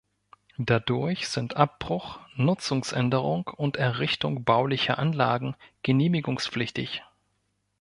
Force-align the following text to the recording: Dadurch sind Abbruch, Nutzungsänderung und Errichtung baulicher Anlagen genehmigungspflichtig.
Dadurch 0.57 1.29
sind 1.29 1.57
Abbruch, 1.57 2.19
Nutzungsänderung 2.35 3.45
und 3.45 3.77
Errichtung 3.77 4.43
baulicher 4.43 4.97
Anlagen 4.97 5.55
genehmigungspflichtig. 5.83 7.03